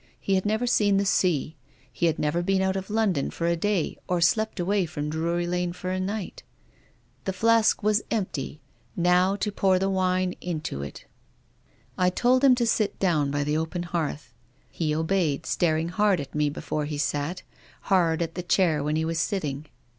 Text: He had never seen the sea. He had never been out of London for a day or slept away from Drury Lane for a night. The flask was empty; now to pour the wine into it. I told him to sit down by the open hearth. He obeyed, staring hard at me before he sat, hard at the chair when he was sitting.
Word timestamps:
He 0.19 0.33
had 0.33 0.47
never 0.47 0.65
seen 0.65 0.97
the 0.97 1.05
sea. 1.05 1.55
He 1.93 2.07
had 2.07 2.17
never 2.17 2.41
been 2.41 2.63
out 2.63 2.75
of 2.75 2.89
London 2.89 3.29
for 3.29 3.45
a 3.45 3.55
day 3.55 3.99
or 4.07 4.19
slept 4.19 4.59
away 4.59 4.87
from 4.87 5.11
Drury 5.11 5.45
Lane 5.45 5.73
for 5.73 5.91
a 5.91 5.99
night. 5.99 6.41
The 7.25 7.33
flask 7.33 7.83
was 7.83 8.01
empty; 8.09 8.61
now 8.95 9.35
to 9.35 9.51
pour 9.51 9.77
the 9.77 9.91
wine 9.91 10.33
into 10.41 10.81
it. 10.81 11.05
I 11.99 12.09
told 12.09 12.43
him 12.43 12.55
to 12.55 12.65
sit 12.65 12.97
down 12.97 13.29
by 13.29 13.43
the 13.43 13.57
open 13.57 13.83
hearth. 13.83 14.33
He 14.71 14.95
obeyed, 14.95 15.45
staring 15.45 15.89
hard 15.89 16.19
at 16.19 16.33
me 16.33 16.49
before 16.49 16.85
he 16.85 16.97
sat, 16.97 17.43
hard 17.81 18.23
at 18.23 18.33
the 18.33 18.41
chair 18.41 18.83
when 18.83 18.95
he 18.95 19.05
was 19.05 19.19
sitting. 19.19 19.67